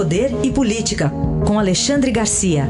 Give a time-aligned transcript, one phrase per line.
[0.00, 1.10] Poder e Política,
[1.46, 2.64] com Alexandre Garcia.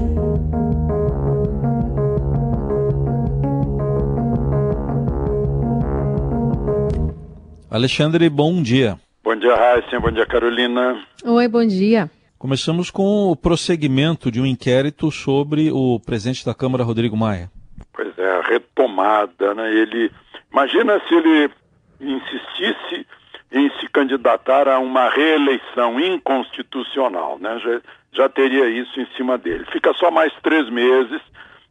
[7.70, 8.98] Alexandre, bom dia.
[9.22, 10.00] Bom dia, Raíssa.
[10.00, 11.00] Bom dia, Carolina.
[11.24, 12.10] Oi, bom dia.
[12.36, 17.48] Começamos com o prosseguimento de um inquérito sobre o presidente da Câmara, Rodrigo Maia.
[17.92, 19.72] Pois é, a retomada, né?
[19.72, 20.10] Ele,
[20.50, 21.48] imagina se ele
[22.00, 23.06] insistisse
[24.10, 27.58] candidatar a uma reeleição inconstitucional, né?
[27.60, 27.80] Já,
[28.12, 29.64] já teria isso em cima dele.
[29.70, 31.20] Fica só mais três meses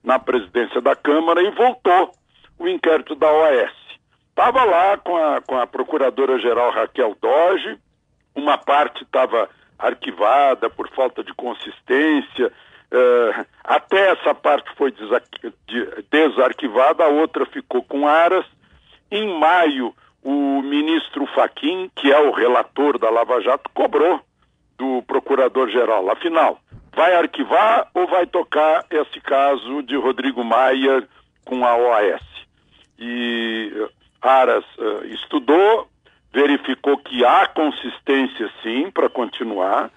[0.02, 2.11] na presidência da Câmara e voltou
[2.57, 3.73] o inquérito da OAS.
[4.30, 7.77] Estava lá com a, com a procuradora-geral Raquel Doge,
[8.33, 14.94] uma parte estava arquivada por falta de consistência, uh, até essa parte foi
[16.09, 18.45] desarquivada, a outra ficou com aras.
[19.11, 24.20] Em maio, o ministro Faquim, que é o relator da Lava Jato, cobrou
[24.78, 26.09] do procurador-geral.
[26.09, 26.59] Afinal,
[26.95, 31.08] vai arquivar ou vai tocar esse caso de Rodrigo Maia
[31.45, 32.23] com a OAS?
[32.98, 33.72] E
[34.22, 35.88] Aras uh, estudou,
[36.33, 39.89] verificou que há consistência sim para continuar,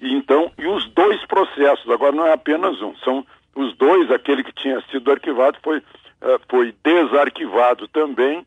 [0.00, 4.44] e então, e os dois processos, agora não é apenas um, são os dois, aquele
[4.44, 8.46] que tinha sido arquivado foi, uh, foi desarquivado também,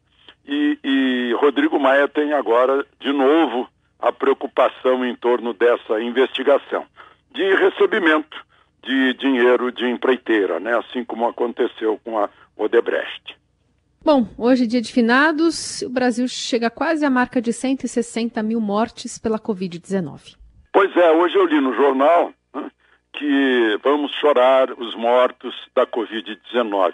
[0.52, 6.86] e, e Rodrigo Maia tem agora, de novo, a preocupação em torno dessa investigação
[7.34, 8.38] de recebimento
[8.84, 10.78] de dinheiro de empreiteira, né?
[10.78, 13.38] assim como aconteceu com a Odebrecht.
[14.04, 18.60] Bom, hoje é dia de finados, o Brasil chega quase à marca de 160 mil
[18.60, 20.36] mortes pela Covid-19.
[20.74, 22.72] Pois é, hoje eu li no jornal né,
[23.14, 26.94] que vamos chorar os mortos da Covid-19.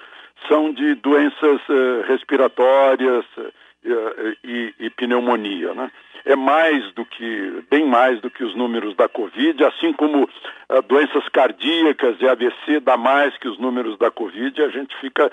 [0.48, 3.53] são de doenças uh, respiratórias, uh,
[4.44, 5.91] e, e, pneumonia, né?
[6.25, 10.28] É mais do que, bem mais do que os números da Covid, assim como uh,
[10.87, 15.32] doenças cardíacas e AVC dá mais que os números da Covid, a gente fica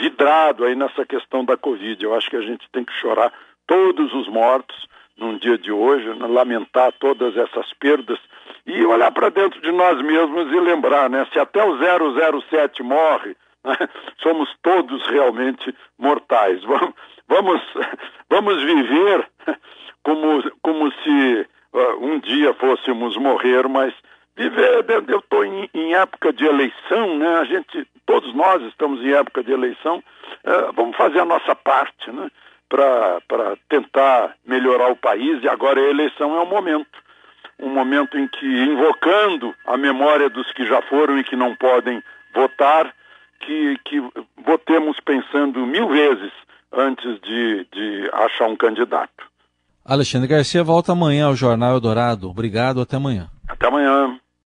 [0.00, 2.02] vidrado aí nessa questão da Covid.
[2.02, 3.32] Eu acho que a gente tem que chorar
[3.66, 6.26] todos os mortos num dia de hoje, né?
[6.26, 8.18] lamentar todas essas perdas
[8.66, 11.26] e olhar para dentro de nós mesmos e lembrar, né?
[11.32, 11.76] Se até o
[12.40, 13.36] 007 morre,
[14.22, 16.62] somos todos realmente mortais.
[16.66, 16.94] Vamos,
[17.26, 17.62] vamos,
[18.28, 19.26] vamos viver
[20.02, 23.94] como, como se uh, um dia fôssemos morrer, mas
[24.36, 27.38] viver, eu estou em, em, época de eleição, né?
[27.38, 32.10] A gente, todos nós estamos em época de eleição, uh, vamos fazer a nossa parte,
[32.10, 32.30] né?
[33.28, 37.04] Para tentar melhorar o país e agora a eleição é o momento.
[37.58, 42.02] Um momento em que, invocando a memória dos que já foram e que não podem
[42.34, 42.92] votar,
[43.40, 44.02] que, que
[44.44, 46.32] votemos pensando mil vezes
[46.72, 49.24] antes de, de achar um candidato.
[49.84, 52.28] Alexandre Garcia volta amanhã ao Jornal Eldorado.
[52.28, 53.28] Obrigado, até amanhã.
[53.46, 54.18] Até amanhã.